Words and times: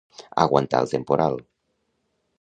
Aguantar 0.45 0.81
el 0.85 0.89
temporal. 0.95 1.39